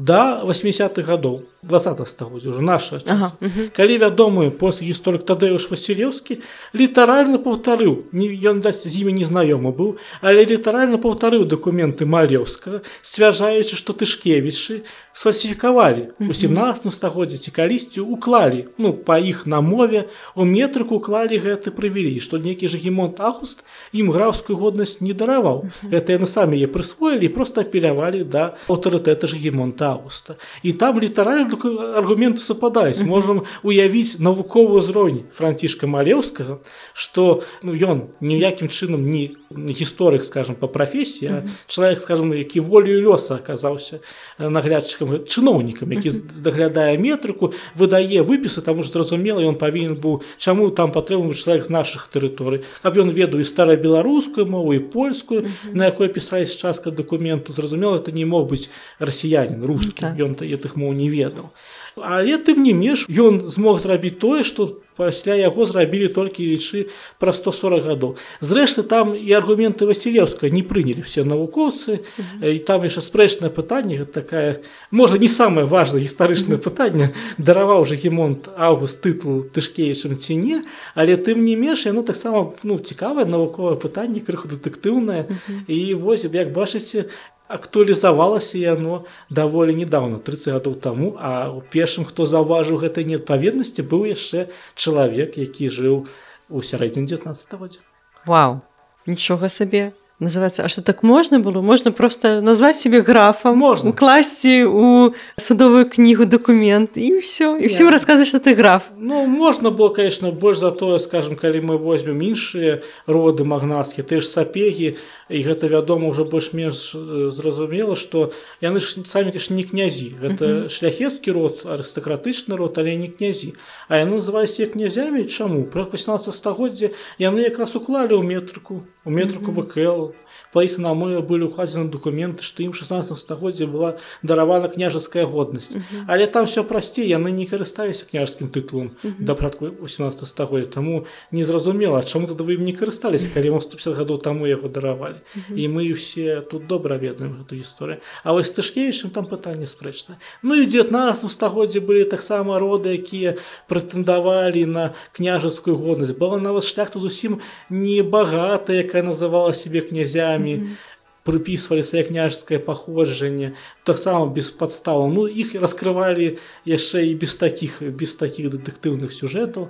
[0.00, 3.32] да 80-х гадоў 20 стагоддзя уже наша ага.
[3.76, 6.40] калі вядомы после гісторык тадэуш васілеўскі
[6.72, 13.76] літаральна паўтарыў не ён даць з імі незнаёмы быў але літаральна паўтарыў дакументы малеўскага сцвярджаючы
[13.76, 20.48] што тышкевічы сфальсіфікавалі у 17 стагоддзя ці калісьці уклалі ну па іх на мове у
[20.48, 26.24] метрыку уклалі гэты прывілей што нейкі жагемонт агуст ім графскую годнасць не дараваў гэта яны
[26.24, 31.50] самі е прысвоілі просто апелявалі да аўтарытэта жагемонта августа і там літаральна
[31.98, 36.60] аргументы супадаюць можам уявіць навуковы ўзровень францішка малеўскага
[36.94, 43.42] что ну, ён ніякім чынам не гісторык скажем по прафесіі чалавек скажем які волею лёса
[43.42, 43.98] аказаўся
[44.38, 50.92] наглядчыкам чыноўнікам які даглядае метрыку выдае выпісы таму ж зразумела ён павінен быў чаму там
[50.94, 52.62] патрэбны чалавек з наших тэрыторый.
[52.82, 58.12] Каб ён ведаў і старабеларускую мову і польскую на якой пісаць частка дакументу зразумела это
[58.12, 60.14] не мог быць расіянин рускі.
[60.14, 61.50] Ён то тых моў не ведаў.
[61.96, 67.32] Але тым не менш ён змог зрабіць тое што пасля яго зрабілі толькі лічы пра
[67.32, 68.10] 140 гадоў.
[68.44, 72.04] Зрэшты там і аргументы васілеўска не прынялі все навукоўцы.
[72.44, 74.60] І там яшчэ спрэчнае пытанне такая
[74.92, 80.60] можа не самае важное гістарычнае пытанне дараваў жагемонт август тытул тышкеечым ці не
[80.94, 85.32] але тым не менш яно таксама ну цікавае навуковае пытанне крыху дэтэктыўнае.
[85.64, 87.08] І вось як бачыце
[87.50, 94.06] актуалізавалася яно даволі недавно 30 гадоў таму а у першым хто заўважыў гэтай неадпаведнасці быў
[94.14, 94.46] яшчэ
[94.78, 96.06] чалавек які жыў
[96.48, 97.82] у сярэдзіне 19 годзе.
[98.26, 98.62] Вау
[99.06, 101.60] нічога сабе называется А что так можна было?
[101.60, 107.88] Можна просто назваць себе графа можна класці у судовую кнігу документ і все і всім
[107.88, 108.82] расказваць что ты граф.
[108.96, 114.20] Ну можна было конечно больш за тое скажем калі мы возьмем іншыя роды магнацкі ты
[114.20, 114.96] ж сапегі
[115.28, 116.94] і гэта вядома ўжо больш-менш
[117.32, 120.14] зразумела што яны ж самі конечно не князі.
[120.20, 123.54] Гэта шляхецкі род арыстакратычны род але не князі.
[123.88, 125.24] А яны называюся князямі.
[125.24, 125.64] Чаму?
[125.64, 130.12] Про 18 стагоддзя яны якраз уклалі ў метрыку у метрыку вКл.
[130.52, 133.90] Па іх на мове былі укладзены документы што ім 16 стагоддзя была
[134.22, 136.04] даравана княжаская годнасць uh -huh.
[136.08, 139.14] але там все прасцей яны не карысталіся княжскім тытулам uh -huh.
[139.18, 144.18] да прадку 18 стагоддзя таму незразумела чаму тады вы ім не карысталіся калі 150 гадоў
[144.18, 145.56] таму яго даравалі uh -huh.
[145.56, 150.54] і мы усе тут добра ведаем эту гісторыю А вось тышкевічым там пытанне спрэчна Ну
[150.54, 153.34] і 19 стагоддзе былі таксама роды якія
[153.68, 157.38] прэтэндавалі на княжаскую годнасць была нават шляхта зусім
[157.70, 160.98] не багатая якая называла себе князямі mm -hmm.
[161.24, 163.52] прыпісваліся княжскае паходжанне
[163.84, 169.68] таксама без падстаў ну іх раскрывалі яшчэ і без такіх без такіх дэтэктыўных сюжэтаў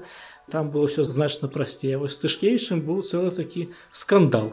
[0.51, 4.53] там было все значна прасцей вось тышкейчым быў цэлы такі скандал.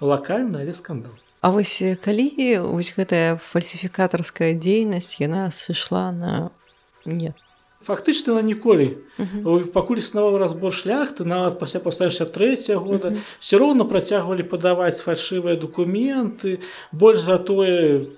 [0.00, 1.12] Лакальна але скандал?
[1.40, 2.32] А вось калі
[2.72, 6.50] вось гэтая фальсіфікатарская дзейнасць яна сышла на
[7.04, 7.36] нет
[7.86, 8.98] фактычна на ніколі.
[9.72, 16.58] Пакуль існаваў разбор шляхты нават пасля паставіся трэця года все роўна працягвалі падаваць фальшывыя документы
[16.92, 18.10] больш за тое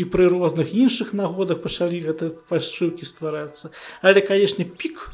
[0.00, 3.70] і пры розных іншых нагодах пачалі гэта фальшыўкі стварацца.
[4.00, 5.12] Але канешне пік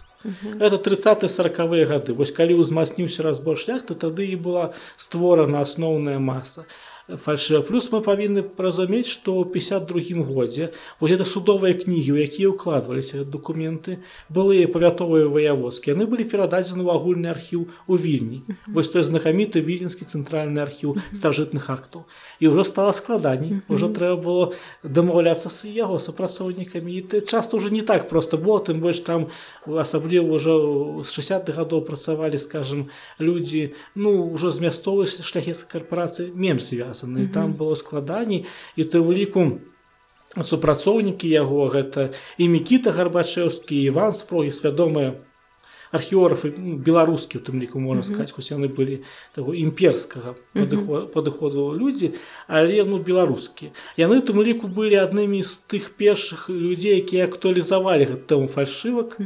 [0.59, 2.15] это 30 сороквыя гады.
[2.15, 6.67] Вось калі ўзмацніўся разбор шляхты тады і была створана асноўная маса
[7.17, 12.53] фальшыва плюс мы павінны разумець што ў 52 годзе вось гэта судовыя кнігі у якія
[12.53, 19.09] ўкладваліся документы былыя павятовыя ваяводскі яны былі перададзены ў агульны архіў у вільні вось той
[19.09, 22.05] знакаміты віленскі цэнтральны архіў старажытных актаў
[22.45, 24.45] і ўжо стала складаней ужо трэба было
[24.85, 29.33] дамаўляцца з яго супрацоўнікамі і ты часто уже не так просто было тым больш там
[29.65, 30.53] асабліва ўжо
[31.01, 37.21] з 60-х гадоў працавалі скажем людзі ну ўжо з мясцовай шляхецкай карпорацыі менш звязаны звязаны
[37.21, 37.33] mm -hmm.
[37.33, 38.45] там было складаней
[38.77, 39.59] і ты ў ліку
[40.43, 45.15] супрацоўнікі яго гэта і мікіта гарбачэўскі іван спрогі свядомыя
[45.91, 50.35] археографы ну, беларускі у тым ліку можна сказать хоць яны былі таго імперскага
[51.15, 52.13] падыходу людзі
[52.47, 58.53] але ну беларускі яны тым ліку былі аднымі з тых першых людзей якія актуалізавалі гэтаму
[58.53, 59.17] фальшывак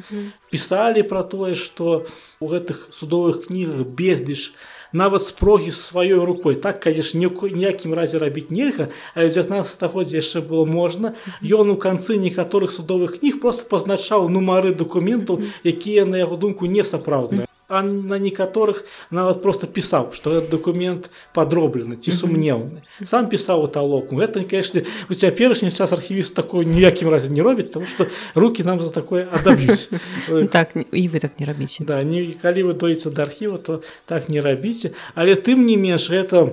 [0.51, 2.07] пісалі пра тое што
[2.39, 4.55] у гэтых судовых кнігах бездзіш
[4.93, 6.55] нават спрогі сваёй рукой.
[6.55, 12.17] Так конечно ніякім разе рабіць нельга але 19 стагоддзя яшчэ было можна ён у канцы
[12.17, 18.19] некаторых судовых кніг просто пазначаў нумары документаў якія на яго думку не сапраўдныя а на
[18.19, 24.85] некаторых нават просто пісаў что этот документ подроблены ці сумнеўны сам пісаў талоку гэта конечно
[25.09, 29.25] у цяперашні час архівіст такой ніякім разе не робіць тому что руки нам за такое
[29.33, 29.89] адаб'юць
[30.53, 34.29] так і вы так не рабіце да не калі вы доіце да архіва то так
[34.29, 36.53] не рабіце але тым не менш это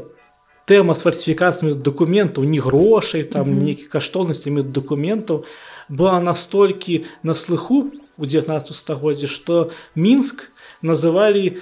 [0.71, 5.43] тэма з фальсіфікацыямі документаў не грошай там нейкі каштоўнасцямі документаў
[5.89, 11.59] была настолькі на слыху у 19 стагоддзе что мінск у называлі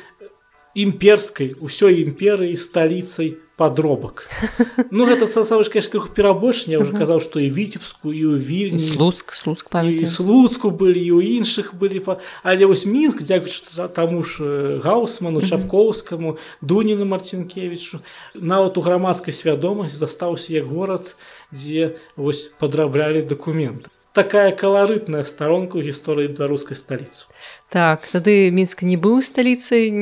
[0.77, 4.29] імперскай усёй імперыі сталіцай подробак
[4.91, 9.73] Ну гэта конечно перабольшня уже казаў што і віцебску і ў вільні слуцк слуцк
[10.05, 15.41] слуцку былі і у іншых былі па але вось мінск дзякуючы таму ж э, гаусману
[15.41, 17.99] чапкоўскаму дуніну марцінкевічу
[18.37, 21.17] нават у грамадскай свядомасць застаўся як горад
[21.49, 27.29] дзе вось падраблялі дакументы такая каларытная старонка ў гісторыі беларускай сталіцы.
[27.69, 29.93] Так тады мінск не быў сталіцай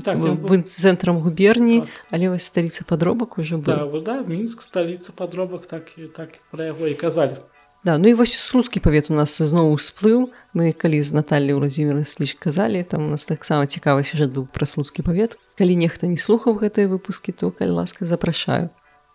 [0.00, 0.16] так,
[0.64, 1.92] цэнтрам губерні, так.
[2.08, 6.88] але вось сталіца падробак уже да, да, мінск сталіца падробак так і так пра яго
[6.88, 7.36] і казалі.
[7.84, 12.02] Да, ну і вось слуцкі павет у нас зноў усплыў мы калі з Наталлі ўразімеры
[12.08, 16.18] сліч казалі там у нас таксама цікавы сюжэт быў пра слуцкі павет калі нехта не
[16.18, 18.72] слухаў гэтыя выпускі то калі ласка запрашаю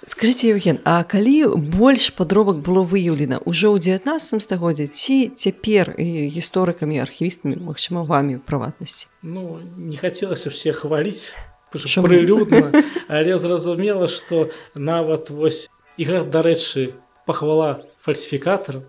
[0.07, 6.99] скажите евген а калі больш падробак было выяўлена ўжо ў 19 стагоддзе ці цяпер гісторыкамі
[6.99, 9.07] архівістамі магчыма вамі ў прыватнасці?
[9.23, 11.31] Ну не хацелася все хваліць
[11.73, 16.93] прылюдна але зразумела что нават вось і дарэчы
[17.25, 18.83] пахвала фальсіфікатарам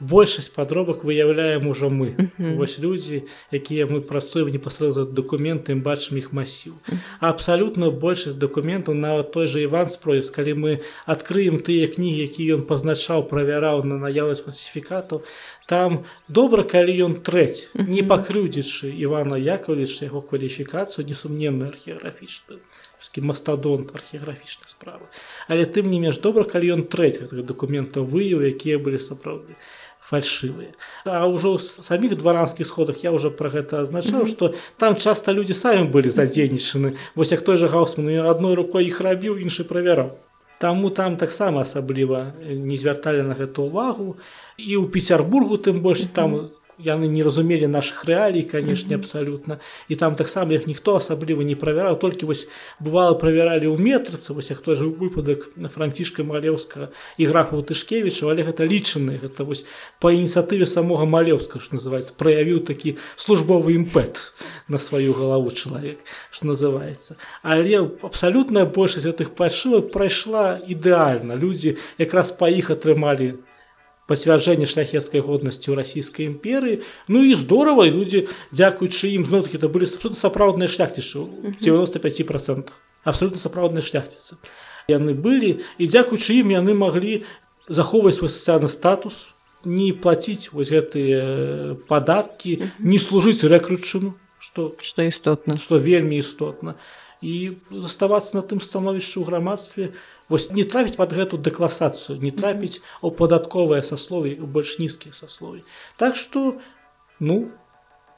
[0.00, 2.56] большасць падробак выяўляем ужо мы mm -hmm.
[2.56, 6.98] вось людзі якія мы працуем непасрэдна дакументы бачым іх масіў mm -hmm.
[7.20, 12.62] абсалютна большасць дакументаў нават той же іван спроес калі мы адкрыем тыя кнігі які ён
[12.62, 15.22] пазначаў правяраў на наяўнасць фальсіфікатаў
[15.66, 17.88] там добра калі ён трэць mm -hmm.
[17.88, 22.60] не пакрыўдзячы івана яковлевич яго кваліфікацыю несумненную археаграфічную
[23.16, 25.06] мастадонт археаграфічнай справы
[25.48, 29.54] але тым не менш добра калі ён трэць гэтых дакументаў выяў якія былі сапраўды
[30.08, 30.72] фальшывыя
[31.04, 34.76] а ўжо ў саміх дваранскіх сходах я уже про гэта азначаў что mm -hmm.
[34.76, 39.38] там часто люди самі былі задзейнічаны вось як той же гаусман адной рукой іх рабіў
[39.38, 40.10] іншы правяраў
[40.60, 44.16] Таму там таксама асабліва не звярталі на гэту увагу.
[44.58, 49.58] І ў петербургу тым больш там mm -hmm яны не разумелі наших рэалій канешне абсалютна
[49.88, 52.46] і там таксама іх ніхто асабліва не правяраў толькі вось
[52.78, 58.30] бывало правяралі ў метрыцы вось як той же выпадак на францішка малеўскага і графу тышкевіча
[58.30, 59.66] але гэта лічаны гэта вось
[59.98, 64.32] па ініцыятыве самога малеўска что называется праявіў такі службовы імпэт
[64.68, 65.98] на сваю галаву чалавек
[66.30, 67.16] что называется.
[67.42, 73.57] Але абсалютная большасць гэтых пашывак прайшла ідэальна людзі якраз па іх атрымалі на
[74.08, 79.68] пацвярджэнне шляхецкай годнасці ў расійскай імперыі Ну і здорово людзі дзякуючы ім зноў таки это
[79.68, 81.28] былі сапраўдныя шляхцішы
[81.60, 84.40] 95 процентах абсолютно сапраўдныя шляхціцы
[84.88, 87.28] яны былі і дзякуючы ім яны маглі
[87.68, 89.28] захоўваць свой сацыяльны статус
[89.68, 97.07] не плаціць вось гэтыя падаткі не служыць рэкрутчыну что что істотна что вельмі істотна і
[97.70, 99.94] заставацца на тым становішчы ў грамадстве.
[100.28, 105.64] Вось не трапіць под гэту дэкласацыю не трапіць у падатковыя саслові у больш нізкія саслові.
[105.96, 106.60] Так что
[107.18, 107.50] ну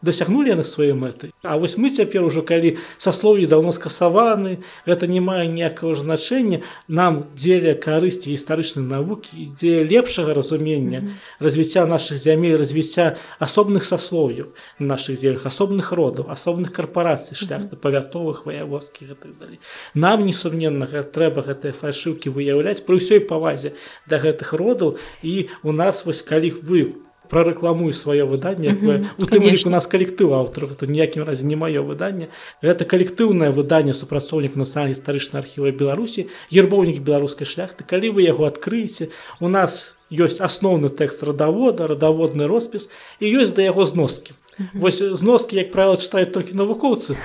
[0.03, 5.20] дасягнули яны свае мэты А вось мы цяпер ужо калі саслові давно скасаваны гэта не
[5.20, 11.44] мае ніякага значэння нам дзеля карысці гістарычнай навукі ідзе лепшага разумення mm -hmm.
[11.44, 14.46] развіцця наших зямель развіцця асобных саслоўяў
[14.78, 19.61] наших землях асобных родаў асобных карпорацый шляхты павятовых ваяводскіх так далей.
[19.94, 23.76] Нам несумненна трэба гэтыя фальшыўкі выяўляць пры ўсёй павазе
[24.09, 24.96] да гэтых родаў.
[25.22, 28.74] І у нас вось калі вы у прарэкламую сваё выданне
[29.18, 32.28] у тым ліку нас калектыў аўтараў то ніякім разе не маё выданне
[32.66, 39.11] гэта калектыўнае выданне супрацоўнік нацыянальна гістарычна архіва беларусі гербоўнік беларускай шляхты калі вы яго адкрыеце
[39.41, 42.91] у нас ёсць асноўны тэкст радавода радаводны роспіс
[43.22, 44.35] і ёсць да яго зноскі
[44.74, 47.16] вось зноскі як правіла чытаюць толькі навукоўцы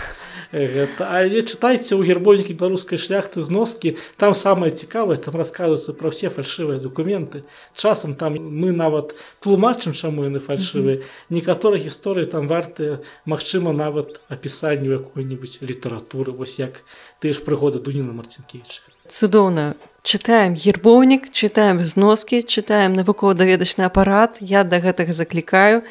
[0.56, 6.32] гэта але чытайце ў гербонікі беларускай шляхты зноскі там самае цікавае там расказваюцца пра ўсе
[6.32, 7.44] фальшывыя документы
[7.76, 11.04] часам там мы нават тлумачым чаму яны фальшывыя.
[11.30, 16.32] Некаторыя гісторыі там вартыя Мачыма нават апісанню якой-нибудь літаратуры.
[16.32, 16.84] Вось як
[17.20, 19.76] ты ж прыгода дуніна марцінкевич цудоўна.
[20.02, 24.38] Чытаем гербоўнік чытаем зноскі чытаем навукова-даведачны апарат.
[24.40, 25.84] Я да гэтага заклікаю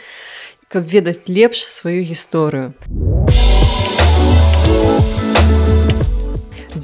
[0.68, 2.74] каб ведаць лепш сваю гісторыю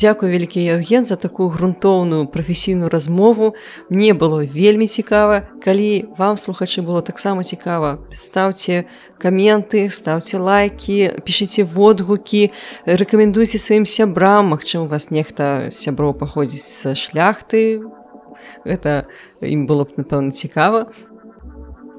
[0.01, 3.55] Дзякуй вялікі Евген за такую грунтоўную прафесійную размову.
[3.91, 5.45] Мне было вельмі цікава.
[5.61, 8.89] Калі вам слухачы было таксама цікава, стаўце
[9.21, 12.49] каменты, стаўце лайки, пішыце водгукі,
[12.89, 17.85] рэкамендуйце сваім сябрам, Магчым, вас нехта сяброў паходзіць са шляхты.
[18.65, 19.05] Гэта
[19.45, 20.89] ім было б напэўна цікава.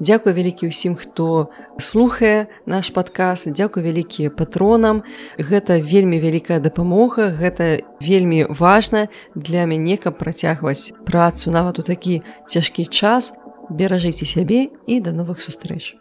[0.02, 5.06] Дзякуй вялікі ўсім, хто слухае наш падказ, дзякуй вялікія патронам.
[5.38, 9.06] Гэта вельмі вялікая дапамога, гэта вельмі важна
[9.38, 13.38] для мяне, каб працягваць працу нават у такі цяжкі час.
[13.70, 15.94] Беражыце сябе і да новых сустрэч.